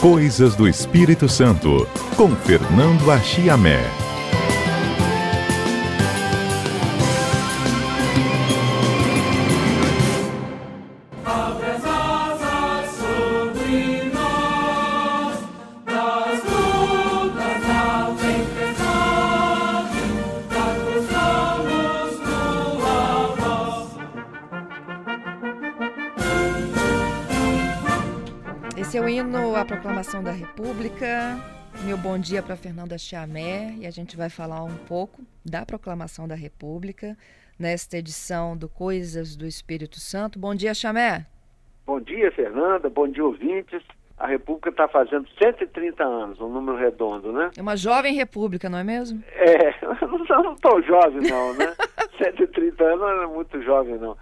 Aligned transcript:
Coisas 0.00 0.56
do 0.56 0.66
Espírito 0.66 1.28
Santo, 1.28 1.86
com 2.16 2.34
Fernando 2.34 3.10
Achiamé. 3.10 4.09
Esse 28.80 28.96
é 28.96 29.00
o 29.02 29.06
hino 29.06 29.54
à 29.54 29.62
proclamação 29.62 30.24
da 30.24 30.30
República. 30.30 31.36
Meu 31.84 31.98
bom 31.98 32.18
dia 32.18 32.42
para 32.42 32.56
Fernanda 32.56 32.96
Chiamé 32.96 33.74
e 33.78 33.86
a 33.86 33.90
gente 33.90 34.16
vai 34.16 34.30
falar 34.30 34.64
um 34.64 34.74
pouco 34.88 35.20
da 35.44 35.66
proclamação 35.66 36.26
da 36.26 36.34
República 36.34 37.14
nesta 37.58 37.98
edição 37.98 38.56
do 38.56 38.70
Coisas 38.70 39.36
do 39.36 39.44
Espírito 39.44 40.00
Santo. 40.00 40.38
Bom 40.38 40.54
dia, 40.54 40.72
Chiamé. 40.72 41.26
Bom 41.86 42.00
dia, 42.00 42.32
Fernanda. 42.32 42.88
Bom 42.88 43.06
dia, 43.06 43.22
ouvintes. 43.22 43.82
A 44.16 44.26
República 44.26 44.70
está 44.70 44.88
fazendo 44.88 45.28
130 45.38 46.02
anos, 46.02 46.40
um 46.40 46.48
número 46.48 46.78
redondo, 46.78 47.32
né? 47.32 47.50
É 47.58 47.60
uma 47.60 47.76
jovem 47.76 48.14
república, 48.14 48.70
não 48.70 48.78
é 48.78 48.84
mesmo? 48.84 49.22
É, 49.34 49.74
não 50.06 50.54
estou 50.54 50.82
jovem 50.82 51.20
não, 51.28 51.52
né? 51.52 51.74
130 52.16 52.82
anos 52.82 53.00
não 53.00 53.22
é 53.24 53.26
muito 53.26 53.62
jovem 53.62 53.98
não. 53.98 54.16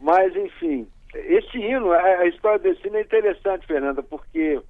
Mas, 0.00 0.34
enfim, 0.36 0.86
esse 1.14 1.58
hino, 1.58 1.92
a 1.92 2.26
história 2.26 2.58
desse 2.58 2.86
hino 2.86 2.96
é 2.96 3.02
interessante, 3.02 3.66
Fernanda, 3.66 4.02
porque 4.02 4.60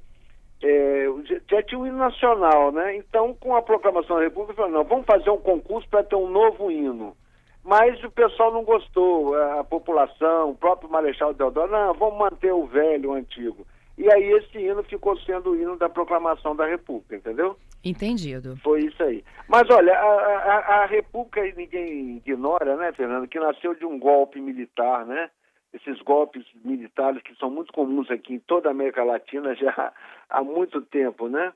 é, 0.62 1.06
já 1.50 1.62
tinha 1.62 1.78
um 1.78 1.86
hino 1.86 1.98
nacional, 1.98 2.72
né? 2.72 2.96
Então, 2.96 3.34
com 3.34 3.54
a 3.54 3.62
proclamação 3.62 4.16
da 4.16 4.23
República, 4.23 4.54
falou, 4.54 4.70
não, 4.70 4.84
vamos 4.84 5.06
fazer 5.06 5.30
um 5.30 5.38
concurso 5.38 5.88
para 5.88 6.02
ter 6.02 6.16
um 6.16 6.28
novo 6.28 6.70
hino. 6.70 7.16
Mas 7.64 8.02
o 8.04 8.10
pessoal 8.10 8.52
não 8.52 8.62
gostou, 8.62 9.34
a 9.34 9.64
população, 9.64 10.51
o 10.51 10.54
próprio 10.54 10.90
Marechal 10.90 11.32
Deodoro, 11.32 11.73
não, 11.73 11.95
vamos 11.95 12.18
manter 12.18 12.52
o 12.52 12.66
velho, 12.66 13.10
o 13.10 13.14
antigo. 13.14 13.66
E 13.96 14.10
aí 14.12 14.32
esse 14.32 14.58
hino 14.58 14.82
ficou 14.82 15.16
sendo 15.20 15.51
o 15.51 15.56
hino 15.56 15.79
da 15.79 15.88
proclamação 15.88 16.54
da 16.54 16.66
República, 16.66 17.16
entendeu? 17.16 17.56
Entendido. 17.82 18.56
Foi 18.56 18.80
isso 18.80 19.02
aí. 19.02 19.24
Mas 19.48 19.68
olha, 19.70 19.95
a, 19.95 20.04
a, 20.04 20.82
a 20.82 20.86
República, 20.86 21.42
ninguém 21.56 22.16
ignora, 22.16 22.76
né, 22.76 22.92
Fernando, 22.92 23.29
que 23.29 23.38
nasceu 23.38 23.74
de 23.74 23.86
um 23.86 23.98
golpe 23.98 24.40
militar, 24.40 25.06
né? 25.06 25.30
Esses 25.74 26.00
golpes 26.02 26.44
militares 26.64 27.20
que 27.22 27.34
são 27.34 27.50
muito 27.50 27.72
comuns 27.72 28.10
aqui 28.10 28.34
em 28.34 28.38
toda 28.38 28.68
a 28.68 28.70
América 28.70 29.02
Latina 29.02 29.54
já 29.54 29.92
há 30.30 30.42
muito 30.42 30.80
tempo, 30.82 31.28
né? 31.28 31.52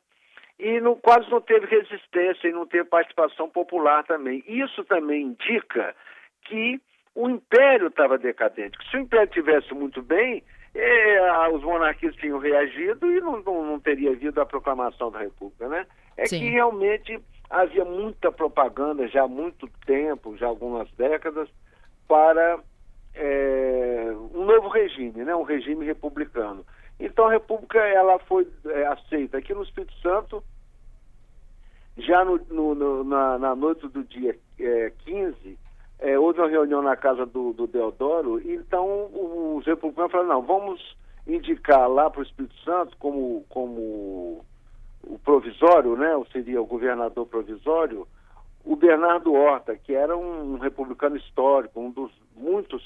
E 0.58 0.80
não, 0.80 0.96
quase 0.96 1.30
não 1.30 1.40
teve 1.40 1.66
resistência 1.66 2.48
e 2.48 2.52
não 2.52 2.66
teve 2.66 2.84
participação 2.84 3.48
popular 3.48 4.04
também. 4.04 4.42
Isso 4.46 4.84
também 4.84 5.22
indica 5.22 5.94
que 6.44 6.80
o 7.14 7.30
império 7.30 7.86
estava 7.86 8.18
decadente. 8.18 8.76
Que 8.76 8.90
se 8.90 8.96
o 8.96 9.00
império 9.00 9.28
tivesse 9.28 9.72
muito 9.72 10.02
bem, 10.02 10.42
é, 10.74 11.48
os 11.52 11.62
monarquistas 11.62 12.20
tinham 12.20 12.38
reagido 12.38 13.10
e 13.10 13.20
não, 13.20 13.40
não, 13.42 13.64
não, 13.64 13.80
teria 13.80 14.10
havido 14.10 14.40
a 14.40 14.46
proclamação 14.46 15.10
da 15.10 15.20
República, 15.20 15.68
né? 15.68 15.86
É 16.16 16.26
Sim. 16.26 16.40
que 16.40 16.50
realmente 16.50 17.18
havia 17.48 17.84
muita 17.84 18.30
propaganda 18.30 19.06
já 19.08 19.22
há 19.22 19.28
muito 19.28 19.68
tempo, 19.86 20.36
já 20.36 20.46
há 20.46 20.48
algumas 20.48 20.90
décadas, 20.92 21.48
para 22.06 22.60
é, 23.18 24.12
um 24.34 24.44
novo 24.44 24.68
regime, 24.68 25.24
né? 25.24 25.34
Um 25.34 25.42
regime 25.42 25.84
republicano. 25.84 26.64
Então 26.98 27.26
a 27.26 27.32
República 27.32 27.78
ela 27.78 28.18
foi 28.20 28.46
é, 28.66 28.86
aceita 28.86 29.38
aqui 29.38 29.52
no 29.52 29.62
Espírito 29.62 29.94
Santo 30.00 30.42
já 31.96 32.24
no, 32.24 32.38
no, 32.48 32.74
no, 32.74 33.04
na, 33.04 33.38
na, 33.38 33.56
noite 33.56 33.88
do 33.88 34.04
dia 34.04 34.38
é, 34.58 34.92
15 35.04 35.58
é, 35.98 36.18
houve 36.18 36.38
uma 36.38 36.48
reunião 36.48 36.80
na 36.80 36.96
casa 36.96 37.26
do, 37.26 37.52
do 37.52 37.66
Deodoro, 37.66 38.40
então 38.48 39.10
os 39.56 39.66
republicanos 39.66 40.12
falaram, 40.12 40.28
não, 40.28 40.42
vamos 40.42 40.96
indicar 41.26 41.90
lá 41.90 42.08
para 42.08 42.20
o 42.20 42.22
Espírito 42.22 42.54
Santo 42.64 42.96
como, 42.98 43.44
como 43.48 44.44
o 45.02 45.18
provisório, 45.24 45.96
né, 45.96 46.14
ou 46.14 46.24
seria 46.26 46.62
o 46.62 46.66
governador 46.66 47.26
provisório, 47.26 48.06
o 48.64 48.76
Bernardo 48.76 49.32
Horta, 49.32 49.76
que 49.76 49.92
era 49.92 50.16
um 50.16 50.58
republicano 50.58 51.16
histórico, 51.16 51.80
um 51.80 51.90
dos 51.90 52.12
muitos 52.36 52.82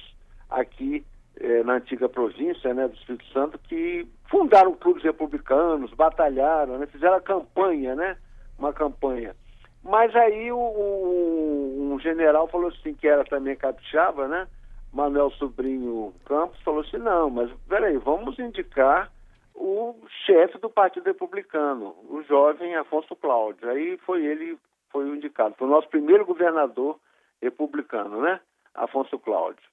aqui 0.54 1.04
eh, 1.36 1.62
na 1.64 1.74
antiga 1.74 2.08
província 2.08 2.72
né, 2.74 2.88
do 2.88 2.94
Espírito 2.94 3.26
Santo 3.32 3.58
que 3.58 4.06
fundaram 4.30 4.74
clubes 4.74 5.02
republicanos, 5.02 5.92
batalharam, 5.92 6.78
né, 6.78 6.86
fizeram 6.86 7.20
campanha, 7.20 7.94
né, 7.94 8.16
uma 8.58 8.72
campanha. 8.72 9.34
Mas 9.82 10.14
aí 10.14 10.52
o, 10.52 10.58
o, 10.58 11.92
um 11.92 11.98
general 11.98 12.46
falou 12.48 12.68
assim, 12.68 12.94
que 12.94 13.08
era 13.08 13.24
também 13.24 13.56
capixaba, 13.56 14.28
né? 14.28 14.46
Manuel 14.92 15.30
Sobrinho 15.32 16.14
Campos 16.26 16.60
falou 16.62 16.82
assim, 16.82 16.98
não, 16.98 17.30
mas 17.30 17.50
peraí, 17.68 17.96
vamos 17.96 18.38
indicar 18.38 19.10
o 19.54 19.96
chefe 20.26 20.58
do 20.58 20.70
Partido 20.70 21.06
Republicano, 21.06 21.96
o 22.08 22.22
jovem 22.22 22.76
Afonso 22.76 23.16
Cláudio. 23.16 23.68
Aí 23.68 23.96
foi 23.98 24.24
ele, 24.24 24.58
foi 24.90 25.08
indicado. 25.08 25.54
Foi 25.58 25.66
o 25.66 25.70
nosso 25.70 25.88
primeiro 25.88 26.24
governador 26.24 26.98
republicano, 27.40 28.20
né? 28.20 28.40
Afonso 28.74 29.18
Cláudio. 29.18 29.71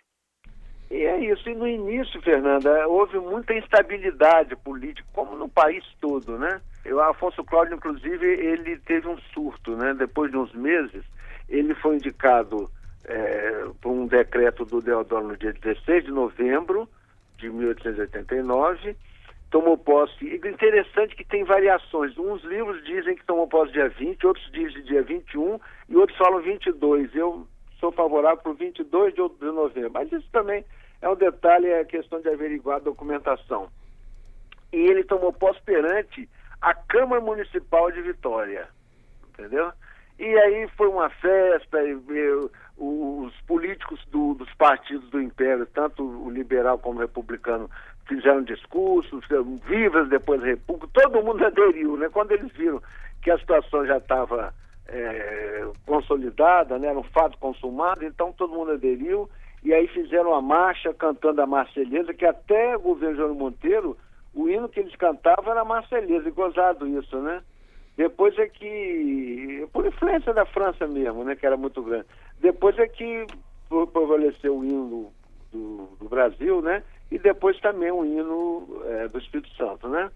E 0.89 1.05
é 1.05 1.19
isso. 1.19 1.49
E 1.49 1.55
no 1.55 1.67
início, 1.67 2.21
Fernanda, 2.21 2.87
houve 2.87 3.19
muita 3.19 3.53
instabilidade 3.53 4.55
política, 4.55 5.07
como 5.13 5.35
no 5.35 5.47
país 5.47 5.83
todo, 6.01 6.37
né? 6.37 6.59
O 6.85 6.99
Afonso 6.99 7.43
Cláudio, 7.43 7.75
inclusive, 7.75 8.25
ele 8.25 8.77
teve 8.79 9.07
um 9.07 9.17
surto, 9.33 9.75
né? 9.75 9.93
Depois 9.93 10.31
de 10.31 10.37
uns 10.37 10.53
meses, 10.53 11.03
ele 11.47 11.75
foi 11.75 11.95
indicado 11.95 12.69
é, 13.05 13.65
por 13.81 13.91
um 13.91 14.07
decreto 14.07 14.65
do 14.65 14.81
Deodoro 14.81 15.27
no 15.27 15.37
dia 15.37 15.53
16 15.53 16.05
de 16.05 16.11
novembro 16.11 16.87
de 17.37 17.49
1889, 17.49 18.95
tomou 19.49 19.77
posse. 19.77 20.25
Interessante 20.25 21.15
que 21.15 21.25
tem 21.25 21.43
variações. 21.43 22.17
Uns 22.17 22.43
livros 22.43 22.83
dizem 22.85 23.15
que 23.15 23.25
tomou 23.25 23.47
posse 23.47 23.73
dia 23.73 23.89
20, 23.89 24.27
outros 24.27 24.51
dizem 24.51 24.83
dia 24.83 25.01
21 25.01 25.59
e 25.89 25.95
outros 25.95 26.17
falam 26.17 26.41
22. 26.41 27.15
Eu 27.15 27.47
sou 27.79 27.91
favorável 27.91 28.37
para 28.37 28.51
o 28.51 28.55
22 28.55 29.13
de 29.13 29.21
novembro. 29.45 29.91
Mas 29.93 30.11
isso 30.11 30.27
também 30.31 30.63
é 31.01 31.09
um 31.09 31.15
detalhe, 31.15 31.67
é 31.67 31.83
questão 31.85 32.21
de 32.21 32.29
averiguar 32.29 32.77
a 32.77 32.81
documentação. 32.81 33.69
E 34.71 34.77
ele 34.77 35.03
tomou 35.03 35.33
posse 35.33 35.61
perante 35.61 36.29
a 36.61 36.73
Câmara 36.73 37.21
Municipal 37.21 37.91
de 37.91 38.01
Vitória, 38.01 38.67
entendeu? 39.29 39.71
E 40.19 40.25
aí 40.25 40.67
foi 40.75 40.87
uma 40.87 41.09
festa, 41.09 41.81
e, 41.81 41.97
os 42.77 43.33
políticos 43.41 44.05
do, 44.11 44.33
dos 44.33 44.53
partidos 44.55 45.09
do 45.09 45.21
Império, 45.21 45.65
tanto 45.65 46.03
o 46.03 46.29
liberal 46.29 46.77
como 46.77 46.99
o 46.99 47.01
republicano, 47.01 47.69
fizeram 48.05 48.43
discursos, 48.43 49.25
vivas 49.65 50.09
depois 50.09 50.41
República, 50.41 50.87
todo 50.93 51.23
mundo 51.23 51.43
aderiu, 51.45 51.95
né? 51.97 52.09
Quando 52.09 52.31
eles 52.31 52.51
viram 52.53 52.81
que 53.21 53.31
a 53.31 53.37
situação 53.37 53.85
já 53.85 53.97
estava 53.97 54.53
é, 54.91 55.67
consolidada, 55.85 56.77
né? 56.77 56.87
era 56.87 56.99
um 56.99 57.03
fato 57.03 57.37
consumado, 57.37 58.03
então 58.03 58.33
todo 58.33 58.53
mundo 58.53 58.71
aderiu 58.71 59.29
e 59.63 59.73
aí 59.73 59.87
fizeram 59.87 60.33
a 60.33 60.41
marcha 60.41 60.93
cantando 60.93 61.41
a 61.41 61.47
Marselhesa, 61.47 62.13
que 62.13 62.25
até 62.25 62.75
o 62.77 62.81
governo 62.81 63.17
João 63.17 63.35
Monteiro, 63.35 63.97
o 64.33 64.47
hino 64.47 64.69
que 64.69 64.79
eles 64.79 64.95
cantavam 64.95 65.51
era 65.51 65.61
a 65.61 65.99
e 65.99 66.31
gozado 66.31 66.87
isso, 66.87 67.17
né? 67.17 67.41
Depois 67.97 68.37
é 68.39 68.47
que, 68.47 69.67
por 69.73 69.85
influência 69.85 70.33
da 70.33 70.45
França 70.45 70.87
mesmo, 70.87 71.25
né, 71.25 71.35
que 71.35 71.45
era 71.45 71.57
muito 71.57 71.81
grande, 71.83 72.05
depois 72.39 72.79
é 72.79 72.87
que 72.87 73.27
prevaleceu 73.91 74.57
o 74.57 74.63
hino 74.63 75.11
do, 75.51 75.89
do, 75.99 76.07
Brasil, 76.07 76.61
né, 76.61 76.81
e 77.11 77.19
depois 77.19 77.59
também 77.59 77.91
o 77.91 78.05
hino 78.05 78.81
é, 78.85 79.07
do 79.09 79.19
Espírito 79.19 79.53
Santo, 79.55 79.89
né? 79.89 80.09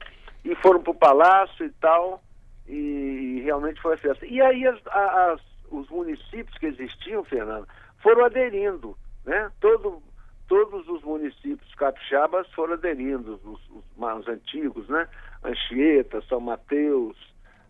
E 0.46 0.56
foram 0.56 0.82
para 0.82 0.92
o 0.92 0.96
palácio 0.96 1.66
e 1.66 1.70
tal, 1.72 2.22
e, 2.68 3.38
e 3.38 3.42
realmente 3.42 3.82
foi 3.82 3.96
a 3.96 3.98
festa. 3.98 4.26
E 4.26 4.42
aí 4.42 4.66
as, 4.68 4.80
as, 4.88 5.42
os 5.72 5.90
municípios 5.90 6.58
que 6.58 6.68
existiam, 6.68 7.24
Fernando, 7.24 7.68
foram 8.02 8.26
aderindo 8.26 8.98
né? 9.26 9.52
Todo, 9.60 10.02
todos 10.48 10.88
os 10.88 11.02
municípios 11.04 11.74
capixabas 11.76 12.48
foram 12.52 12.74
aderindo, 12.74 13.40
os, 13.44 13.60
os 13.70 13.84
mais 13.98 14.28
antigos, 14.28 14.88
né? 14.90 15.08
Anchieta, 15.44 16.22
São 16.28 16.40
Mateus, 16.40 17.18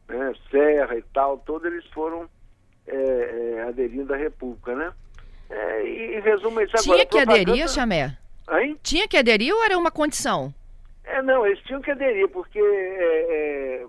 né? 0.07 0.33
Serra 0.49 0.97
e 0.97 1.01
tal, 1.13 1.37
todos 1.39 1.71
eles 1.71 1.85
foram 1.87 2.29
é, 2.87 2.95
é, 2.95 3.63
aderindo 3.67 4.13
à 4.13 4.17
República, 4.17 4.75
né? 4.75 4.91
É, 5.49 5.85
e, 5.85 6.17
em 6.17 6.21
resumo, 6.21 6.61
isso 6.61 6.75
Tinha 6.77 6.95
agora, 6.95 7.07
que 7.07 7.19
aderir, 7.19 7.69
Chamé? 7.69 8.17
Hein? 8.51 8.77
Tinha 8.81 9.07
que 9.07 9.17
aderir 9.17 9.53
ou 9.53 9.63
era 9.63 9.77
uma 9.77 9.91
condição? 9.91 10.53
É, 11.05 11.21
não, 11.21 11.45
eles 11.45 11.61
tinham 11.63 11.81
que 11.81 11.91
aderir, 11.91 12.27
porque 12.29 12.59
é, 12.59 12.61
é, 12.61 13.85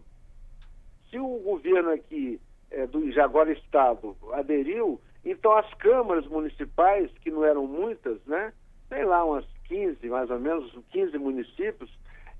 se 1.14 1.19
o 1.20 1.38
governo 1.44 1.90
aqui, 1.90 2.40
é, 2.72 2.88
do 2.88 3.00
agora 3.20 3.52
Estado, 3.52 4.16
aderiu, 4.32 5.00
então 5.25 5.56
as 5.56 5.72
câmaras 5.75 6.26
municipais, 6.26 7.08
que 7.22 7.31
não 7.31 7.44
eram 7.44 7.69
muitas, 7.69 8.19
né? 8.26 8.52
Sei 8.88 9.05
lá, 9.05 9.25
umas 9.25 9.46
15, 9.69 10.08
mais 10.08 10.28
ou 10.28 10.40
menos, 10.40 10.76
15 10.90 11.16
municípios, 11.19 11.88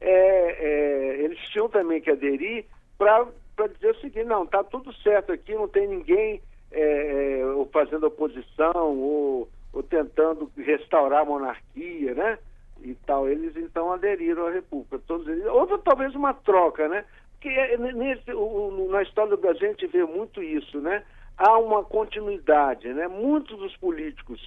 é, 0.01 0.11
é, 0.11 1.21
eles 1.23 1.39
tinham 1.51 1.69
também 1.69 2.01
que 2.01 2.11
aderir 2.11 2.65
para 2.99 3.29
dizer 3.69 3.93
o 3.93 4.01
seguinte, 4.01 4.25
não, 4.25 4.43
está 4.43 4.65
tudo 4.65 4.93
certo 4.93 5.31
aqui, 5.31 5.55
não 5.55 5.69
tem 5.69 5.87
ninguém 5.87 6.43
é, 6.73 7.41
é, 7.41 7.65
fazendo 7.73 8.09
oposição 8.09 8.99
ou, 8.99 9.49
ou 9.73 9.83
tentando 9.85 10.51
restaurar 10.57 11.23
a 11.23 11.25
monarquia, 11.25 12.13
né? 12.13 12.39
E 12.83 12.95
tal. 13.07 13.29
Eles 13.29 13.57
então 13.57 13.93
aderiram 13.93 14.49
à 14.49 14.51
República. 14.51 15.01
Todos 15.07 15.29
eles. 15.29 15.47
Houve 15.47 15.79
talvez 15.79 16.15
uma 16.15 16.35
troca, 16.35 16.89
né? 16.89 17.05
Porque 17.45 17.61
é, 17.61 17.77
nesse, 17.77 18.33
na 18.89 19.03
história 19.03 19.37
do 19.37 19.37
Brasil 19.37 19.69
a 19.69 19.73
gente 19.73 19.87
vê 19.89 20.03
muito 20.03 20.43
isso, 20.43 20.81
né? 20.81 21.05
Há 21.37 21.59
uma 21.59 21.85
continuidade, 21.85 22.91
né? 22.95 23.07
Muitos 23.07 23.59
dos 23.59 23.77
políticos 23.77 24.41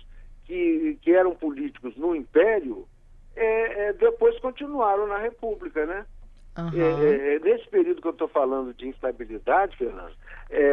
que, 0.45 0.97
que 1.03 1.11
eram 1.11 1.35
políticos 1.35 1.95
no 1.95 2.15
Império 2.15 2.87
é, 3.35 3.89
é, 3.89 3.93
depois 3.93 4.39
continuaram 4.39 5.05
na 5.05 5.19
República, 5.19 5.85
né? 5.85 6.07
Uhum. 6.57 6.71
nesse 7.43 7.69
período 7.69 8.01
que 8.01 8.07
eu 8.07 8.11
estou 8.13 8.27
falando 8.27 8.73
de 8.73 8.87
instabilidade, 8.87 9.77
Fernando, 9.77 10.15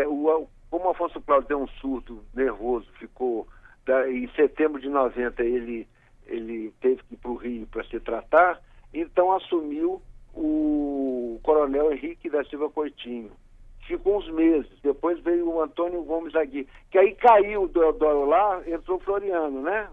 o, 0.07 0.49
como 0.71 0.89
Afonso 0.89 1.21
Cláudio 1.21 1.49
deu 1.49 1.61
um 1.61 1.69
surto 1.69 2.25
nervoso, 2.33 2.87
ficou 2.99 3.47
da, 3.85 4.11
em 4.11 4.27
setembro 4.29 4.81
de 4.81 4.89
90 4.89 5.43
ele 5.45 5.87
ele 6.27 6.73
teve 6.81 7.03
que 7.03 7.17
ir 7.17 7.19
para 7.19 7.31
o 7.31 7.37
Rio 7.37 7.67
para 7.67 7.85
se 7.85 8.01
tratar, 8.01 8.63
então 8.95 9.31
assumiu 9.31 10.01
o 10.33 11.24
coronel 11.41 11.93
Henrique 11.93 12.31
da 12.31 12.45
Silva 12.45 12.71
Coitinho. 12.71 13.31
Ficou 13.87 14.19
uns 14.19 14.31
meses, 14.31 14.71
depois 14.83 15.21
veio 15.21 15.49
o 15.49 15.61
Antônio 15.61 16.03
Gomes 16.05 16.35
Agui, 16.35 16.67
que 16.91 16.99
aí 16.99 17.15
caiu 17.15 17.65
o 17.65 17.69
Deodoro 17.69 18.25
lá, 18.25 18.63
entrou 18.67 18.97
o 18.97 19.01
Floriano, 19.01 19.61
né? 19.61 19.89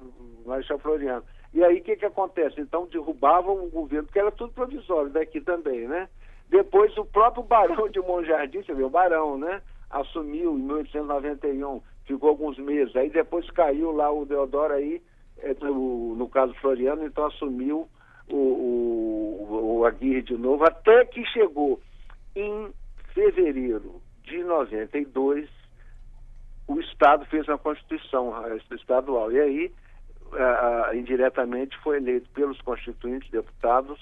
O 0.46 0.48
Marechal 0.48 0.80
Floriano. 0.80 1.24
E 1.54 1.64
aí 1.64 1.80
o 1.80 1.84
que, 1.84 1.98
que 1.98 2.06
acontece? 2.06 2.62
Então 2.62 2.88
derrubavam 2.88 3.66
o 3.66 3.70
governo, 3.70 4.06
porque 4.06 4.20
era 4.20 4.32
tudo 4.32 4.54
provisório 4.54 5.10
daqui 5.10 5.42
também, 5.42 5.88
né? 5.88 6.08
Depois 6.50 6.98
o 6.98 7.06
próprio 7.06 7.44
Barão 7.44 7.90
de 7.90 8.00
Monjardim, 8.00 8.64
você 8.64 8.74
viu, 8.74 8.88
o 8.88 8.90
Barão, 8.90 9.38
né? 9.38 9.62
Assumiu 9.90 10.58
em 10.58 10.62
1891, 10.64 11.82
ficou 12.06 12.30
alguns 12.30 12.58
meses. 12.58 12.96
Aí 12.96 13.10
depois 13.10 13.50
caiu 13.52 13.92
lá 13.92 14.10
o 14.10 14.26
Deodoro 14.26 14.74
aí, 14.74 15.02
é, 15.40 15.54
no, 15.62 16.16
no 16.16 16.30
caso 16.30 16.54
Floriano, 16.56 17.06
então 17.06 17.26
assumiu 17.26 17.90
o, 18.30 18.36
o, 18.36 18.91
o 19.54 19.86
Aguirre 19.86 20.22
de 20.22 20.38
novo, 20.38 20.64
até 20.64 21.06
que 21.06 21.26
chegou 21.26 21.82
em 22.36 22.72
fevereiro 23.14 24.02
de 24.24 24.44
92, 24.44 25.50
o 26.68 26.80
Estado 26.80 27.26
fez 27.26 27.48
uma 27.48 27.58
Constituição 27.58 28.34
estadual. 28.72 29.32
E 29.32 29.40
aí, 29.40 29.72
indiretamente, 30.94 31.78
foi 31.80 31.98
eleito 31.98 32.30
pelos 32.30 32.60
constituintes, 32.62 33.30
deputados, 33.30 34.00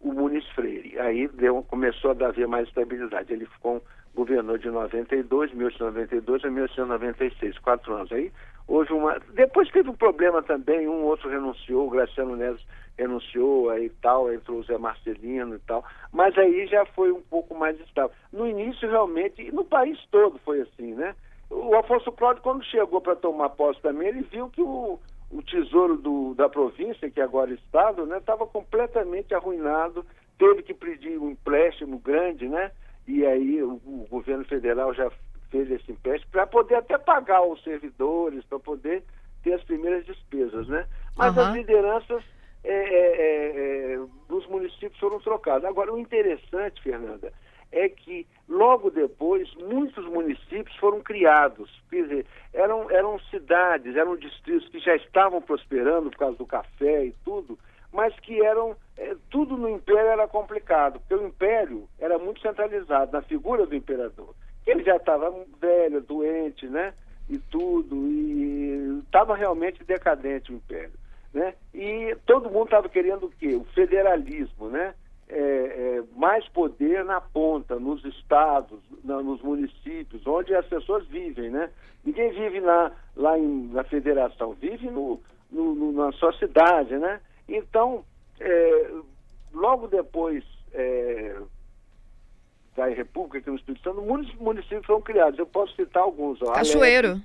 o 0.00 0.12
Muniz 0.12 0.46
Freire. 0.50 0.98
Aí 0.98 1.28
deu, 1.28 1.62
começou 1.64 2.12
a 2.12 2.26
haver 2.26 2.46
mais 2.48 2.68
estabilidade. 2.68 3.32
Ele 3.32 3.46
ficou 3.46 3.82
governou 4.14 4.58
de 4.58 4.68
92, 4.68 5.52
1892 5.52 6.44
a 6.44 6.50
1896, 6.50 7.58
quatro 7.58 7.94
anos. 7.94 8.10
Aí 8.10 8.32
houve 8.68 8.92
uma. 8.92 9.18
Depois 9.34 9.68
teve 9.70 9.88
um 9.88 9.96
problema 9.96 10.42
também, 10.42 10.86
um 10.86 11.02
outro 11.04 11.30
renunciou, 11.30 11.86
o 11.86 11.90
Graciano 11.90 12.36
Neves 12.36 12.64
renunciou 12.96 13.70
aí 13.70 13.88
tal, 14.02 14.32
entrou 14.32 14.58
o 14.58 14.62
Zé 14.64 14.76
Marcelino 14.76 15.54
e 15.54 15.58
tal, 15.60 15.84
mas 16.12 16.36
aí 16.36 16.66
já 16.66 16.84
foi 16.84 17.10
um 17.10 17.22
pouco 17.22 17.54
mais 17.54 17.80
estável. 17.80 18.10
No 18.32 18.46
início, 18.46 18.88
realmente, 18.88 19.40
e 19.40 19.50
no 19.50 19.64
país 19.64 19.98
todo 20.10 20.38
foi 20.40 20.60
assim, 20.60 20.94
né? 20.94 21.14
O 21.48 21.74
Afonso 21.76 22.12
Cláudio, 22.12 22.42
quando 22.42 22.64
chegou 22.64 23.00
para 23.00 23.16
tomar 23.16 23.48
posse 23.50 23.80
também, 23.80 24.08
ele 24.08 24.22
viu 24.22 24.50
que 24.50 24.60
o, 24.60 24.98
o 25.30 25.42
tesouro 25.42 25.96
do, 25.96 26.34
da 26.34 26.48
província, 26.48 27.10
que 27.10 27.20
agora 27.20 27.50
é 27.50 27.54
Estado, 27.54 28.02
estava 28.14 28.44
né, 28.44 28.50
completamente 28.52 29.34
arruinado, 29.34 30.04
teve 30.38 30.62
que 30.62 30.74
pedir 30.74 31.18
um 31.18 31.30
empréstimo 31.30 31.98
grande, 31.98 32.48
né? 32.48 32.70
E 33.06 33.24
aí 33.24 33.62
o, 33.62 33.80
o 33.86 34.06
governo 34.10 34.44
federal 34.44 34.92
já 34.92 35.10
fez 35.50 35.70
esse 35.70 35.92
empréstimo 35.92 36.30
para 36.32 36.46
poder 36.46 36.76
até 36.76 36.98
pagar 36.98 37.42
os 37.42 37.62
servidores, 37.62 38.44
para 38.44 38.58
poder 38.58 39.02
ter 39.42 39.54
as 39.54 39.64
primeiras 39.64 40.04
despesas, 40.04 40.68
né? 40.68 40.86
Mas 41.16 41.36
uhum. 41.36 41.42
as 41.42 41.54
lideranças 41.54 42.24
é, 42.64 42.72
é, 42.72 43.94
é, 43.94 43.98
dos 44.28 44.46
municípios 44.46 44.98
foram 44.98 45.20
trocadas. 45.20 45.64
Agora, 45.64 45.92
o 45.92 45.98
interessante, 45.98 46.82
Fernanda, 46.82 47.32
é 47.70 47.88
que 47.88 48.26
logo 48.48 48.90
depois 48.90 49.52
muitos 49.54 50.04
municípios 50.06 50.74
foram 50.76 51.00
criados. 51.00 51.70
Quer 51.90 52.02
dizer, 52.02 52.26
eram, 52.52 52.90
eram 52.90 53.18
cidades, 53.30 53.96
eram 53.96 54.16
distritos 54.16 54.68
que 54.68 54.80
já 54.80 54.96
estavam 54.96 55.40
prosperando 55.40 56.10
por 56.10 56.18
causa 56.18 56.36
do 56.36 56.46
café 56.46 57.06
e 57.06 57.14
tudo, 57.24 57.58
mas 57.92 58.14
que 58.20 58.44
eram. 58.44 58.76
É, 58.96 59.14
tudo 59.30 59.56
no 59.56 59.68
império 59.68 60.10
era 60.10 60.26
complicado, 60.26 60.98
porque 60.98 61.14
o 61.14 61.26
império 61.26 61.88
era 62.00 62.18
muito 62.18 62.40
centralizado 62.40 63.12
na 63.12 63.22
figura 63.22 63.64
do 63.64 63.76
imperador. 63.76 64.34
Ele 64.68 64.84
já 64.84 64.96
estava 64.96 65.34
velho, 65.58 66.02
doente, 66.02 66.66
né? 66.66 66.92
E 67.28 67.38
tudo, 67.38 67.96
e 68.06 69.00
estava 69.02 69.34
realmente 69.34 69.82
decadente 69.82 70.52
o 70.52 70.56
império. 70.56 70.92
Né? 71.32 71.54
E 71.74 72.14
todo 72.26 72.50
mundo 72.50 72.64
estava 72.64 72.88
querendo 72.88 73.26
o 73.26 73.30
quê? 73.30 73.54
O 73.54 73.64
federalismo, 73.74 74.68
né? 74.68 74.94
É, 75.26 75.38
é, 75.38 76.02
mais 76.16 76.46
poder 76.48 77.04
na 77.04 77.20
ponta, 77.20 77.78
nos 77.78 78.04
estados, 78.04 78.78
na, 79.04 79.22
nos 79.22 79.42
municípios, 79.42 80.26
onde 80.26 80.54
as 80.54 80.66
pessoas 80.66 81.06
vivem, 81.06 81.50
né? 81.50 81.70
Ninguém 82.04 82.30
vive 82.30 82.60
na, 82.60 82.92
lá 83.16 83.38
em, 83.38 83.68
na 83.68 83.84
federação, 83.84 84.52
vive 84.52 84.90
no, 84.90 85.20
no, 85.50 85.74
no, 85.74 85.92
na 85.92 86.12
sua 86.12 86.32
cidade, 86.34 86.96
né? 86.96 87.20
Então, 87.48 88.04
é, 88.40 88.90
logo 89.52 89.86
depois 89.86 90.44
é, 90.72 91.36
da 92.78 92.86
República 92.86 93.38
aqui 93.38 93.50
no 93.50 93.56
Espírito 93.56 93.82
Santo, 93.82 94.00
muitos 94.00 94.32
municípios 94.36 94.86
foram 94.86 95.02
criados. 95.02 95.36
Eu 95.38 95.46
posso 95.46 95.74
citar 95.74 96.04
alguns. 96.04 96.40
Ó, 96.42 96.52
Cachoeiro. 96.52 97.20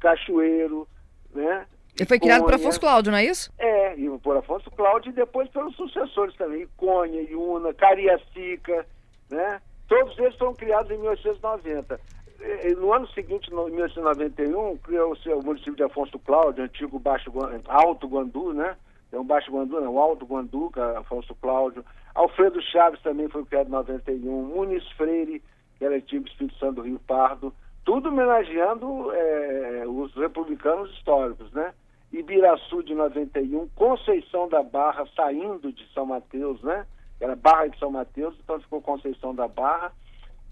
Cachoeiro, 0.00 0.88
né? 1.32 1.66
Ele 1.96 2.06
foi 2.06 2.18
criado 2.18 2.44
por 2.44 2.54
Afonso 2.54 2.80
Cláudio, 2.80 3.12
não 3.12 3.18
é 3.18 3.24
isso? 3.24 3.52
É, 3.58 3.94
e 3.96 4.18
por 4.18 4.36
Afonso 4.36 4.70
Cláudio 4.72 5.10
e 5.10 5.12
depois 5.12 5.48
pelos 5.50 5.74
sucessores 5.76 6.34
também, 6.36 6.68
Conha, 6.76 7.20
Iuna, 7.22 7.72
Cariacica, 7.74 8.86
né? 9.30 9.60
Todos 9.88 10.18
eles 10.18 10.36
foram 10.36 10.54
criados 10.54 10.90
em 10.90 10.98
1890. 10.98 12.00
E, 12.40 12.74
no 12.74 12.92
ano 12.92 13.08
seguinte, 13.08 13.50
em 13.50 13.54
1891, 13.54 14.76
criou-se 14.78 15.28
o 15.28 15.42
município 15.42 15.76
de 15.76 15.82
Afonso 15.82 16.18
Cláudio, 16.20 16.64
antigo 16.64 16.98
Baixo, 16.98 17.32
Alto 17.66 18.06
Guandu, 18.06 18.52
né? 18.52 18.76
É 19.10 19.18
um 19.18 19.24
Baixo 19.24 19.50
Guandu, 19.50 19.80
não, 19.80 19.98
Alto 19.98 20.26
Guandu, 20.26 20.70
é 20.76 20.98
Afonso 20.98 21.34
Cláudio. 21.36 21.84
Alfredo 22.18 22.60
Chaves 22.60 23.00
também 23.00 23.28
foi 23.28 23.44
criado 23.44 23.68
em 23.68 23.70
91. 23.70 24.42
Muniz 24.42 24.84
Freire, 24.96 25.40
que 25.78 25.84
era 25.84 25.94
antigo 25.94 26.26
Espírito 26.26 26.58
Santo 26.58 26.74
do 26.74 26.82
Rio 26.82 26.98
Pardo. 27.06 27.54
Tudo 27.84 28.08
homenageando 28.08 29.12
é, 29.12 29.84
os 29.86 30.12
republicanos 30.16 30.90
históricos, 30.94 31.52
né? 31.52 31.72
Ibiraçu 32.12 32.82
de 32.82 32.92
91, 32.92 33.68
Conceição 33.68 34.48
da 34.48 34.64
Barra 34.64 35.06
saindo 35.14 35.72
de 35.72 35.86
São 35.92 36.06
Mateus, 36.06 36.60
né? 36.60 36.86
Era 37.20 37.36
Barra 37.36 37.68
de 37.68 37.78
São 37.78 37.92
Mateus, 37.92 38.34
então 38.42 38.60
ficou 38.62 38.82
Conceição 38.82 39.32
da 39.32 39.46
Barra 39.46 39.92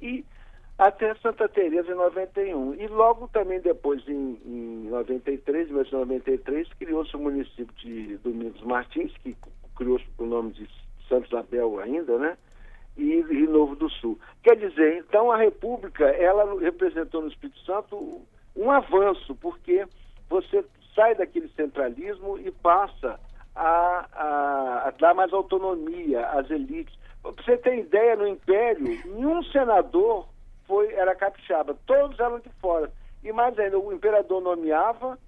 e 0.01 0.25
até 0.79 1.17
Santa 1.17 1.49
Teresa 1.49 1.91
em 1.91 1.97
91. 1.97 2.75
E 2.75 2.87
logo 2.87 3.27
também 3.27 3.61
depois 3.61 4.07
em, 4.07 4.41
em 4.45 4.89
93, 4.89 5.67
1993, 5.67 6.69
criou-se 6.75 7.17
o 7.17 7.19
município 7.19 7.75
de 7.79 8.19
Domingos 8.19 8.63
Martins, 8.63 9.13
que 9.17 9.37
criou-se 9.75 10.07
o 10.17 10.27
nome 10.27 10.53
de 10.53 10.86
Santos 11.09 11.33
Abel 11.35 11.79
ainda, 11.79 12.19
né? 12.19 12.37
E 12.97 13.21
Rio 13.23 13.51
Novo 13.51 13.77
do 13.77 13.91
Sul. 13.91 14.19
Quer 14.43 14.57
dizer, 14.57 14.99
então 14.99 15.31
a 15.31 15.37
República, 15.37 16.05
ela 16.05 16.59
representou 16.61 17.23
no 17.23 17.29
Espírito 17.29 17.59
Santo 17.61 18.23
um 18.55 18.71
avanço, 18.71 19.35
porque 19.37 19.87
você 20.29 20.65
sai 20.95 21.15
daquele 21.15 21.49
centralismo 21.49 22.39
e 22.39 22.51
passa 22.51 23.21
a, 23.55 24.07
a, 24.13 24.89
a 24.89 24.91
dar 24.93 25.15
mais 25.15 25.33
autonomia 25.33 26.27
às 26.29 26.51
elites. 26.51 26.97
Para 27.23 27.33
você 27.33 27.57
ter 27.59 27.79
ideia, 27.79 28.17
no 28.17 28.27
Império, 28.27 28.85
nenhum 29.05 29.43
senador 29.45 30.27
foi, 30.67 30.93
era 30.95 31.15
capixaba, 31.15 31.77
todos 31.87 32.19
eram 32.19 32.39
de 32.39 32.49
fora. 32.61 32.91
E 33.23 33.33
mais 33.33 33.59
ainda, 33.59 33.79
o 33.79 33.93
imperador 33.93 34.41
nomeava 34.41 35.19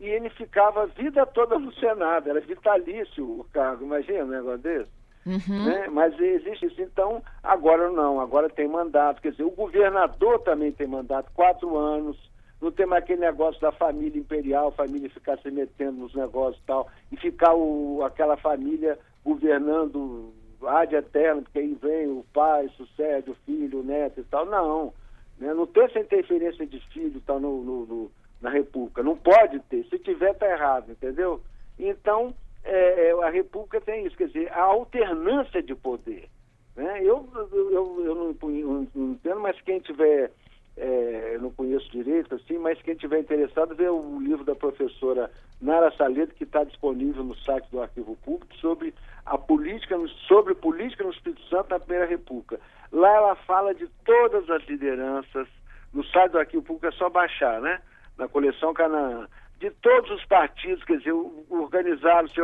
e 0.00 0.06
ele 0.06 0.30
ficava 0.30 0.82
a 0.82 0.86
vida 0.86 1.24
toda 1.26 1.58
no 1.58 1.72
Senado, 1.74 2.28
era 2.28 2.40
vitalício 2.40 3.24
o 3.24 3.44
cargo, 3.52 3.84
imagina 3.84 4.24
um 4.24 4.28
negócio 4.28 4.58
desse. 4.58 4.90
Uhum. 5.24 5.64
Né? 5.64 5.88
Mas 5.88 6.18
existe 6.18 6.66
isso. 6.66 6.82
Então, 6.82 7.22
agora 7.42 7.90
não, 7.90 8.20
agora 8.20 8.48
tem 8.48 8.68
mandato. 8.68 9.20
Quer 9.20 9.32
dizer, 9.32 9.44
o 9.44 9.50
governador 9.50 10.40
também 10.40 10.72
tem 10.72 10.86
mandato, 10.86 11.30
quatro 11.34 11.76
anos 11.76 12.32
não 12.62 12.70
tem 12.70 12.86
mais 12.86 13.02
aquele 13.02 13.20
negócio 13.20 13.60
da 13.60 13.72
família 13.72 14.20
imperial, 14.20 14.70
família 14.70 15.10
ficar 15.10 15.36
se 15.38 15.50
metendo 15.50 15.98
nos 15.98 16.14
negócios 16.14 16.62
e 16.62 16.66
tal, 16.66 16.88
e 17.10 17.16
ficar 17.16 17.52
o, 17.54 18.04
aquela 18.04 18.36
família 18.36 18.96
governando 19.24 20.32
ad 20.64 20.94
eterno, 20.94 21.42
porque 21.42 21.58
aí 21.58 21.74
vem 21.74 22.06
o 22.08 22.24
pai, 22.32 22.68
sucede 22.76 23.30
o 23.30 23.36
filho, 23.44 23.80
o 23.80 23.82
neto 23.82 24.20
e 24.20 24.24
tal. 24.24 24.46
Não. 24.46 24.94
Né? 25.38 25.52
Não 25.52 25.66
tem 25.66 25.82
essa 25.82 25.98
interferência 25.98 26.64
de 26.64 26.78
filho 26.92 27.20
tal 27.26 27.40
no, 27.40 27.64
no, 27.64 27.86
no, 27.86 28.10
na 28.40 28.50
República. 28.50 29.02
Não 29.02 29.16
pode 29.16 29.58
ter. 29.60 29.84
Se 29.88 29.98
tiver, 29.98 30.32
tá 30.34 30.48
errado, 30.48 30.92
entendeu? 30.92 31.40
Então, 31.76 32.32
é, 32.64 33.08
é, 33.08 33.24
a 33.24 33.30
República 33.30 33.80
tem 33.80 34.06
isso, 34.06 34.16
quer 34.16 34.28
dizer, 34.28 34.52
a 34.52 34.62
alternância 34.62 35.62
de 35.62 35.74
poder. 35.74 36.28
Né? 36.76 37.02
Eu, 37.02 37.28
tiver, 39.92 40.30
é, 40.76 41.38
não 41.40 41.50
conheço 41.50 41.90
direito, 41.90 42.34
assim, 42.34 42.58
mas 42.58 42.80
quem 42.82 42.94
tiver 42.94 43.20
interessado, 43.20 43.74
vê 43.74 43.88
o 43.88 44.18
livro 44.20 44.44
da 44.44 44.54
professora 44.54 45.30
Nara 45.60 45.90
Saledo, 45.96 46.34
que 46.34 46.44
está 46.44 46.64
disponível 46.64 47.22
no 47.22 47.36
site 47.36 47.68
do 47.70 47.80
Arquivo 47.80 48.16
Público, 48.16 48.54
sobre 48.56 48.94
a 49.26 49.36
política, 49.36 49.96
sobre 50.26 50.54
política 50.54 51.04
no 51.04 51.10
Espírito 51.10 51.42
Santo 51.48 51.70
na 51.70 51.78
Primeira 51.78 52.06
República. 52.06 52.58
Lá 52.90 53.14
ela 53.14 53.34
fala 53.36 53.74
de 53.74 53.86
todas 54.04 54.48
as 54.50 54.62
lideranças, 54.66 55.46
no 55.92 56.04
site 56.04 56.32
do 56.32 56.38
Arquivo 56.38 56.62
Público 56.62 56.86
é 56.86 56.92
só 56.92 57.10
baixar, 57.10 57.60
né? 57.60 57.80
Na 58.16 58.26
coleção 58.26 58.72
Canaã. 58.72 59.28
De 59.62 59.70
todos 59.70 60.10
os 60.10 60.24
partidos, 60.24 60.82
quer 60.82 60.98
dizer, 60.98 61.12
organizaram, 61.48 62.26
se 62.26 62.40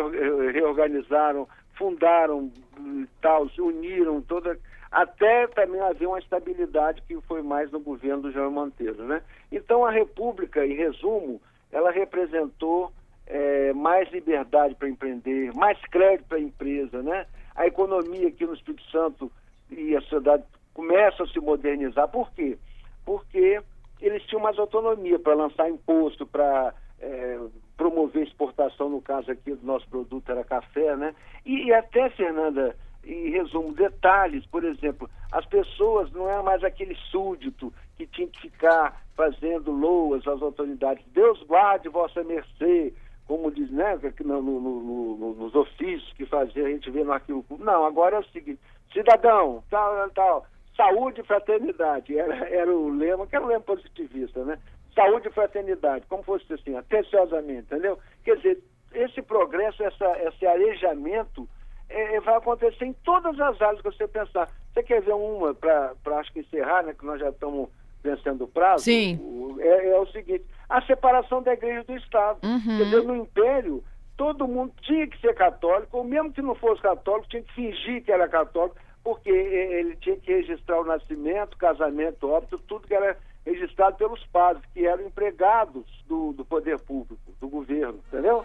reorganizaram, 0.53 1.49
fundaram 1.77 2.49
e 2.79 3.09
tal, 3.21 3.49
se 3.49 3.61
uniram, 3.61 4.23
toda, 4.23 4.57
até 4.89 5.49
também 5.49 5.81
haver 5.81 6.07
uma 6.07 6.21
estabilidade 6.21 7.03
que 7.09 7.21
foi 7.23 7.43
mais 7.43 7.73
no 7.73 7.81
governo 7.81 8.23
do 8.23 8.31
João 8.31 8.53
Monteiro, 8.53 9.03
né? 9.03 9.21
Então 9.51 9.85
a 9.85 9.91
República, 9.91 10.65
em 10.65 10.75
resumo, 10.75 11.43
ela 11.73 11.91
representou 11.91 12.93
é, 13.27 13.73
mais 13.73 14.09
liberdade 14.13 14.77
para 14.77 14.89
empreender, 14.89 15.53
mais 15.55 15.77
crédito 15.87 16.29
para 16.29 16.39
a 16.39 16.41
empresa, 16.41 17.03
né? 17.03 17.27
A 17.57 17.67
economia 17.67 18.29
aqui 18.29 18.47
no 18.47 18.55
Espírito 18.55 18.89
Santo 18.93 19.29
e 19.69 19.97
a 19.97 20.01
sociedade 20.03 20.45
começam 20.73 21.27
a 21.27 21.29
se 21.29 21.41
modernizar. 21.41 22.07
Por 22.07 22.31
quê? 22.31 22.57
Porque 23.05 23.61
eles 24.01 24.23
tinham 24.27 24.41
mais 24.41 24.57
autonomia 24.57 25.19
para 25.19 25.35
lançar 25.35 25.69
imposto, 25.69 26.25
para 26.25 26.73
é, 27.09 27.39
promover 27.77 28.27
exportação, 28.27 28.91
no 28.91 29.01
caso 29.01 29.31
aqui 29.31 29.55
do 29.55 29.67
nosso 29.67 29.89
produto 29.89 30.31
era 30.31 30.45
café, 30.45 30.97
né? 30.97 31.15
E, 31.45 31.67
e 31.67 31.73
até, 31.73 32.11
Fernanda, 32.11 32.77
em 33.05 33.31
resumo, 33.31 33.73
detalhes, 33.73 34.45
por 34.47 34.65
exemplo, 34.65 35.09
as 35.33 35.47
pessoas 35.47 36.13
não 36.13 36.29
é 36.29 36.43
mais 36.43 36.63
aquele 36.63 36.95
súdito 37.11 37.73
que 37.97 38.07
tinha 38.07 38.29
que 38.29 38.43
ficar 38.43 39.03
fazendo 39.17 39.71
loas 39.71 40.27
às 40.27 40.43
autoridades. 40.43 41.05
Deus 41.13 41.43
guarde 41.45 41.89
vossa 41.89 42.23
mercê, 42.23 42.93
como 43.27 43.51
diz, 43.51 43.71
né, 43.71 43.99
no, 44.21 44.43
no, 44.43 44.61
no, 44.61 45.35
nos 45.35 45.55
ofícios 45.55 46.13
que 46.13 46.27
fazia, 46.27 46.67
a 46.67 46.71
gente 46.71 46.91
vê 46.91 47.03
no 47.03 47.13
arquivo 47.13 47.43
público. 47.43 47.71
Não, 47.71 47.85
agora 47.85 48.17
é 48.17 48.21
o 48.21 48.25
seguinte, 48.25 48.61
cidadão, 48.93 49.63
tal, 49.71 50.11
tal, 50.11 50.47
saúde 50.77 51.21
e 51.21 51.25
fraternidade, 51.25 52.17
era, 52.17 52.49
era 52.49 52.75
o 52.75 52.89
lema, 52.89 53.27
que 53.27 53.35
era 53.35 53.45
um 53.45 53.49
lema 53.49 53.61
positivista, 53.61 54.45
né? 54.45 54.59
Saúde 54.99 55.29
e 55.29 55.33
fraternidade, 55.33 56.07
como 56.09 56.23
fosse 56.23 56.53
assim, 56.53 56.77
atenciosamente, 56.77 57.63
entendeu? 57.63 57.99
Quer 58.25 58.37
dizer, 58.37 58.59
esse 58.93 59.23
progresso, 59.23 59.83
essa, 59.83 60.19
esse 60.29 60.47
arejamento 60.47 61.49
é, 61.89 62.17
é 62.17 62.21
vai 62.21 62.37
acontecer 62.37 62.85
em 62.85 62.93
todas 62.93 63.39
as 63.41 63.61
áreas 63.61 63.81
que 63.81 63.91
você 63.91 64.09
pensar. 64.09 64.49
Você 64.73 64.83
quer 64.83 65.01
ver 65.03 65.15
uma, 65.15 65.55
para 65.55 65.95
acho 66.19 66.33
que 66.33 66.41
encerrar, 66.41 66.83
né, 66.83 66.95
que 66.99 67.05
nós 67.05 67.21
já 67.21 67.31
estamos 67.31 67.69
vencendo 68.03 68.45
o 68.45 68.49
prazo? 68.49 68.85
Sim. 68.85 69.19
O, 69.23 69.57
é, 69.61 69.91
é 69.91 69.99
o 69.99 70.07
seguinte, 70.07 70.45
a 70.69 70.83
separação 70.83 71.43
da 71.43 71.53
igreja 71.53 71.85
do 71.85 71.97
Estado. 71.97 72.39
Uhum. 72.45 72.79
Quer 72.79 72.85
dizer, 72.85 73.03
no 73.05 73.17
Império, 73.17 73.85
todo 74.17 74.49
mundo 74.49 74.73
tinha 74.83 75.07
que 75.07 75.21
ser 75.21 75.35
católico, 75.35 75.97
ou 75.97 76.05
mesmo 76.05 76.33
que 76.33 76.43
não 76.43 76.55
fosse 76.55 76.83
católico, 76.83 77.29
tinha 77.29 77.43
que 77.43 77.55
fingir 77.55 78.05
que 78.05 78.13
era 78.13 78.29
católico, 78.29 78.77
porque 79.03 79.31
ele 79.31 79.97
tinha 79.97 80.17
que 80.17 80.33
registrar 80.33 80.81
o 80.81 80.85
nascimento, 80.85 81.57
casamento, 81.57 82.29
óbito, 82.29 82.59
tudo 82.59 82.87
que 82.87 82.95
era 82.95 83.17
registrado 83.49 83.97
pelos 83.97 84.25
padres, 84.27 84.63
que 84.75 84.87
eram 84.87 85.07
empregados 85.07 85.85
do, 86.07 86.33
do 86.33 86.45
poder 86.45 86.79
público, 86.79 87.21
do 87.41 87.49
governo, 87.49 88.01
entendeu? 88.09 88.45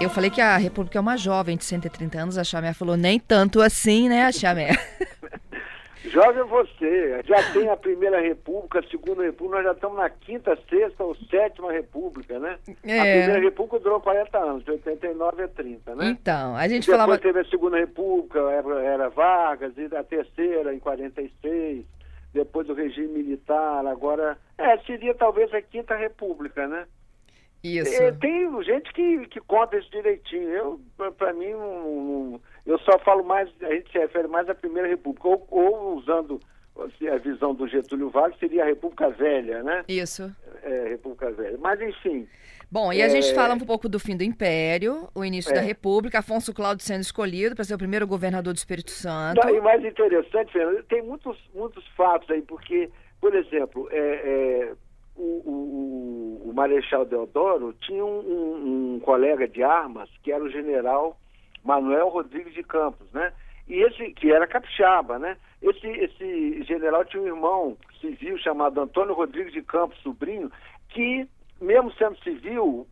Eu 0.00 0.08
falei 0.08 0.30
que 0.30 0.40
a 0.40 0.56
República 0.56 0.98
é 0.98 1.00
uma 1.00 1.16
jovem 1.16 1.56
de 1.56 1.64
130 1.64 2.18
anos, 2.18 2.38
a 2.38 2.44
Chamé 2.44 2.72
falou 2.72 2.96
nem 2.96 3.18
tanto 3.18 3.60
assim, 3.60 4.08
né, 4.08 4.32
a? 4.32 4.70
Jovem 6.10 6.42
você, 6.44 7.22
já 7.24 7.52
tem 7.52 7.68
a 7.68 7.76
Primeira 7.76 8.20
República, 8.20 8.80
a 8.80 8.88
Segunda 8.88 9.22
República, 9.22 9.56
nós 9.56 9.64
já 9.64 9.72
estamos 9.72 9.96
na 9.96 10.10
quinta, 10.10 10.58
sexta 10.68 11.04
ou 11.04 11.14
sétima 11.30 11.72
República, 11.72 12.38
né? 12.38 12.58
É. 12.84 12.98
A 12.98 13.02
Primeira 13.02 13.40
República 13.40 13.78
durou 13.78 14.00
40 14.00 14.38
anos, 14.38 14.64
de 14.64 14.72
89 14.72 15.42
a 15.44 15.48
30, 15.48 15.94
né? 15.94 16.06
Então, 16.08 16.56
a 16.56 16.66
gente 16.66 16.86
Depois 16.86 17.00
falava... 17.00 17.18
teve 17.18 17.40
a 17.40 17.44
Segunda 17.44 17.78
República, 17.78 18.40
era, 18.40 18.82
era 18.82 19.08
Vargas, 19.08 19.72
e 19.78 19.94
a 19.94 20.02
Terceira 20.02 20.74
em 20.74 20.80
46, 20.80 21.84
depois 22.34 22.68
o 22.68 22.74
regime 22.74 23.22
militar, 23.22 23.86
agora... 23.86 24.36
É, 24.58 24.76
seria 24.78 25.14
talvez 25.14 25.52
a 25.54 25.62
Quinta 25.62 25.94
República, 25.96 26.66
né? 26.66 26.86
Isso. 27.62 28.02
É, 28.02 28.10
tem 28.12 28.62
gente 28.62 28.92
que, 28.92 29.26
que 29.28 29.40
conta 29.40 29.76
isso 29.76 29.90
direitinho. 29.90 30.48
Eu, 30.48 31.12
para 31.12 31.32
mim, 31.32 31.54
um, 31.54 32.40
eu 32.64 32.78
só 32.80 32.98
falo 33.00 33.22
mais, 33.22 33.50
a 33.62 33.74
gente 33.74 33.90
se 33.92 33.98
refere 33.98 34.28
mais 34.28 34.48
à 34.48 34.54
Primeira 34.54 34.88
República, 34.88 35.28
ou, 35.28 35.46
ou 35.50 35.96
usando 35.96 36.40
assim, 36.78 37.08
a 37.08 37.18
visão 37.18 37.54
do 37.54 37.68
Getúlio 37.68 38.10
Vargas, 38.10 38.38
seria 38.38 38.62
a 38.62 38.66
República 38.66 39.10
Velha, 39.10 39.62
né? 39.62 39.84
Isso. 39.88 40.34
É, 40.62 40.88
República 40.88 41.30
Velha. 41.32 41.58
Mas, 41.58 41.80
enfim. 41.80 42.26
Bom, 42.70 42.92
e 42.92 43.02
a 43.02 43.06
é... 43.06 43.08
gente 43.10 43.34
fala 43.34 43.54
um 43.54 43.58
pouco 43.58 43.88
do 43.88 43.98
fim 43.98 44.16
do 44.16 44.22
Império, 44.22 45.08
o 45.14 45.24
início 45.24 45.50
é. 45.50 45.54
da 45.56 45.60
República, 45.60 46.20
Afonso 46.20 46.54
Cláudio 46.54 46.84
sendo 46.84 47.02
escolhido 47.02 47.54
para 47.54 47.64
ser 47.64 47.74
o 47.74 47.78
primeiro 47.78 48.06
governador 48.06 48.52
do 48.54 48.56
Espírito 48.56 48.90
Santo. 48.90 49.46
e 49.48 49.60
mais 49.60 49.84
interessante, 49.84 50.52
Fernando, 50.52 50.82
tem 50.84 51.02
muitos, 51.02 51.36
muitos 51.54 51.86
fatos 51.88 52.30
aí, 52.30 52.40
porque, 52.42 52.88
por 53.20 53.34
exemplo, 53.34 53.88
é, 53.90 53.98
é 53.98 54.72
o, 55.20 56.42
o, 56.44 56.50
o, 56.50 56.54
Marechal 56.54 57.04
Deodoro 57.04 57.74
tinha 57.74 58.04
um, 58.04 58.20
um, 58.20 58.94
um, 58.94 59.00
colega 59.00 59.46
de 59.46 59.62
armas 59.62 60.08
que 60.22 60.32
era 60.32 60.42
o 60.42 60.50
general 60.50 61.18
Manuel 61.62 62.08
Rodrigues 62.08 62.54
de 62.54 62.62
Campos, 62.62 63.06
né? 63.12 63.32
E 63.68 63.82
esse, 63.82 64.12
que 64.14 64.32
era 64.32 64.46
capixaba, 64.46 65.18
né? 65.18 65.36
Esse, 65.60 65.86
esse 65.86 66.62
general 66.62 67.04
tinha 67.04 67.22
um 67.22 67.26
irmão 67.26 67.76
civil 68.00 68.38
chamado 68.38 68.80
Antônio 68.80 69.14
Rodrigues 69.14 69.52
de 69.52 69.62
Campos, 69.62 70.00
sobrinho, 70.00 70.50
que, 70.88 71.28
mesmo 71.60 71.92
sendo 71.92 72.18
civil, 72.20 72.86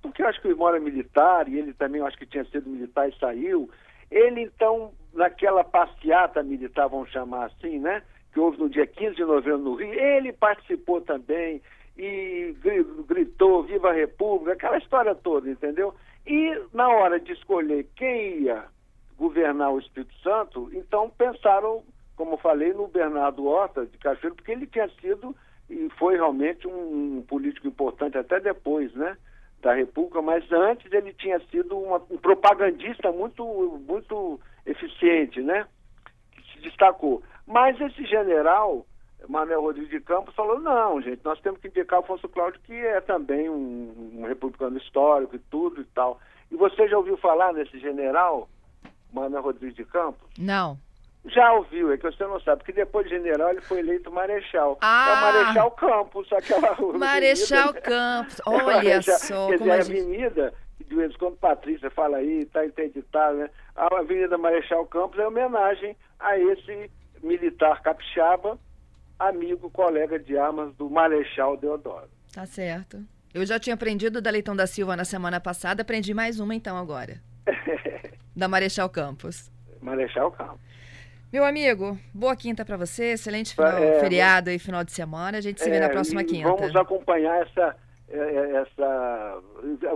porque 0.00 0.22
eu 0.22 0.26
acho 0.26 0.40
que 0.40 0.48
o 0.48 0.50
irmão 0.50 0.70
era 0.70 0.80
militar, 0.80 1.48
e 1.48 1.58
ele 1.58 1.74
também 1.74 2.00
eu 2.00 2.06
acho 2.06 2.16
que 2.16 2.26
tinha 2.26 2.44
sido 2.46 2.70
militar 2.70 3.08
e 3.08 3.18
saiu, 3.18 3.70
ele 4.10 4.40
então, 4.40 4.92
naquela 5.12 5.62
passeata 5.62 6.42
militar, 6.42 6.88
vamos 6.88 7.10
chamar 7.10 7.46
assim, 7.46 7.78
né? 7.78 8.02
que 8.34 8.40
houve 8.40 8.58
no 8.58 8.68
dia 8.68 8.86
15 8.86 9.14
de 9.14 9.24
novembro 9.24 9.58
no 9.58 9.74
Rio, 9.76 9.94
ele 9.94 10.32
participou 10.32 11.00
também 11.00 11.62
e 11.96 12.54
gritou 13.06 13.62
Viva 13.62 13.90
a 13.90 13.94
República, 13.94 14.52
aquela 14.52 14.78
história 14.78 15.14
toda, 15.14 15.48
entendeu? 15.48 15.94
E 16.26 16.60
na 16.72 16.88
hora 16.88 17.20
de 17.20 17.32
escolher 17.32 17.86
quem 17.96 18.42
ia 18.42 18.64
governar 19.16 19.72
o 19.72 19.78
Espírito 19.78 20.14
Santo, 20.20 20.70
então 20.72 21.10
pensaram, 21.10 21.84
como 22.16 22.36
falei, 22.36 22.72
no 22.72 22.88
Bernardo 22.88 23.46
Horta 23.46 23.86
de 23.86 23.96
Cachoeiro, 23.98 24.34
porque 24.34 24.52
ele 24.52 24.66
tinha 24.66 24.88
sido 25.00 25.34
e 25.70 25.88
foi 25.98 26.16
realmente 26.16 26.66
um, 26.66 27.22
político 27.26 27.66
importante 27.68 28.18
até 28.18 28.40
depois, 28.40 28.92
né? 28.94 29.16
da 29.64 29.72
República, 29.72 30.20
mas 30.20 30.44
antes 30.52 30.92
ele 30.92 31.14
tinha 31.14 31.40
sido 31.50 31.76
uma, 31.76 31.96
um 32.10 32.18
propagandista 32.18 33.10
muito, 33.10 33.42
muito 33.88 34.38
eficiente, 34.66 35.40
né? 35.40 35.66
Que 36.32 36.52
se 36.52 36.58
destacou. 36.60 37.22
Mas 37.46 37.80
esse 37.80 38.04
general, 38.04 38.86
Manuel 39.28 39.62
Rodrigues 39.62 39.90
de 39.90 40.00
Campos, 40.00 40.34
falou: 40.34 40.60
não, 40.60 41.00
gente, 41.00 41.20
nós 41.24 41.40
temos 41.40 41.60
que 41.60 41.68
indicar 41.68 42.00
o 42.00 42.02
Afonso 42.02 42.28
Cláudio, 42.28 42.60
que 42.64 42.74
é 42.74 43.00
também 43.00 43.48
um, 43.48 44.12
um 44.18 44.26
republicano 44.26 44.76
histórico 44.78 45.36
e 45.36 45.38
tudo 45.38 45.80
e 45.80 45.84
tal. 45.86 46.18
E 46.50 46.56
você 46.56 46.88
já 46.88 46.96
ouviu 46.96 47.16
falar 47.16 47.52
nesse 47.52 47.78
general, 47.78 48.48
Manuel 49.12 49.42
Rodrigues 49.42 49.76
de 49.76 49.84
Campos? 49.84 50.28
Não. 50.38 50.78
Já 51.26 51.54
ouviu, 51.54 51.90
é 51.90 51.96
que 51.96 52.02
você 52.02 52.22
não 52.24 52.38
sabe, 52.40 52.58
porque 52.58 52.72
depois 52.72 53.08
de 53.08 53.14
general 53.16 53.50
ele 53.50 53.62
foi 53.62 53.78
eleito 53.78 54.12
marechal. 54.12 54.76
Ah, 54.82 55.06
é 55.08 55.32
Marechal 55.32 55.70
Campos, 55.70 56.30
aquela 56.30 56.76
Marechal 56.98 57.70
avenida, 57.70 57.80
Campos, 57.80 58.40
olha 58.44 58.64
marechal, 58.64 59.18
só. 59.18 59.48
Quer 59.48 59.58
dizer, 59.58 59.70
a 59.70 59.74
a 59.74 59.80
gente... 59.80 60.00
avenida, 60.00 60.54
de 60.86 60.94
vez 60.94 61.14
em 61.14 61.18
quando 61.18 61.36
Patrícia 61.36 61.90
fala 61.90 62.18
aí, 62.18 62.40
está 62.40 62.66
interditado, 62.66 63.38
né? 63.38 63.50
A 63.74 63.86
Avenida 63.98 64.36
Marechal 64.36 64.84
Campos 64.86 65.18
é 65.18 65.26
homenagem 65.26 65.96
a 66.20 66.38
esse 66.38 66.90
militar 67.22 67.82
capixaba, 67.82 68.58
amigo, 69.28 69.70
colega 69.70 70.18
de 70.18 70.36
armas 70.36 70.74
do 70.74 70.88
Marechal 70.88 71.56
Deodoro. 71.56 72.08
Tá 72.32 72.46
certo. 72.46 73.02
Eu 73.32 73.44
já 73.44 73.58
tinha 73.58 73.74
aprendido 73.74 74.20
da 74.20 74.30
Leitão 74.30 74.54
da 74.54 74.66
Silva 74.66 74.96
na 74.96 75.04
semana 75.04 75.40
passada, 75.40 75.82
aprendi 75.82 76.14
mais 76.14 76.38
uma 76.38 76.54
então 76.54 76.76
agora. 76.76 77.20
da 78.34 78.48
Marechal 78.48 78.88
Campos. 78.88 79.50
Marechal 79.80 80.30
Campos. 80.30 80.60
Meu 81.32 81.44
amigo, 81.44 81.98
boa 82.14 82.36
quinta 82.36 82.64
para 82.64 82.76
você, 82.76 83.14
excelente 83.14 83.56
final, 83.56 83.76
é, 83.76 83.98
feriado 83.98 84.50
e 84.50 84.58
final 84.58 84.84
de 84.84 84.92
semana. 84.92 85.38
A 85.38 85.40
gente 85.40 85.60
se 85.60 85.68
é, 85.68 85.72
vê 85.72 85.80
na 85.80 85.88
próxima 85.88 86.22
quinta. 86.22 86.48
Vamos 86.48 86.76
acompanhar 86.76 87.42
essa, 87.42 87.76
é, 88.08 88.18
é, 88.18 88.56
essa, 88.62 89.42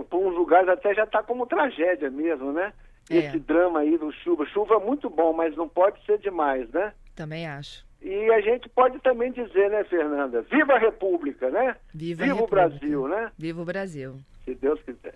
por 0.09 0.27
uns 0.27 0.35
lugares 0.35 0.67
até 0.67 0.93
já 0.93 1.05
está 1.05 1.23
como 1.23 1.45
tragédia 1.45 2.11
mesmo, 2.11 2.51
né? 2.51 2.73
É. 3.09 3.19
Esse 3.19 3.39
drama 3.39 3.79
aí 3.79 3.97
do 3.97 4.11
chuva. 4.11 4.45
Chuva 4.47 4.75
é 4.75 4.79
muito 4.79 5.09
bom, 5.09 5.31
mas 5.31 5.55
não 5.55 5.69
pode 5.69 6.03
ser 6.05 6.19
demais, 6.19 6.69
né? 6.71 6.93
Também 7.15 7.47
acho. 7.47 7.87
E 8.01 8.31
a 8.31 8.41
gente 8.41 8.69
pode 8.69 8.99
também 8.99 9.31
dizer, 9.31 9.69
né, 9.69 9.83
Fernanda? 9.83 10.41
Viva 10.43 10.73
a 10.73 10.79
República, 10.79 11.49
né? 11.49 11.75
Viva, 11.93 12.23
Viva 12.23 12.39
a 12.39 12.43
o 12.43 12.47
Brasil, 12.47 13.07
né? 13.07 13.31
Viva 13.37 13.61
o 13.61 13.65
Brasil. 13.65 14.15
Se 14.45 14.55
Deus 14.55 14.81
quiser. 14.83 15.15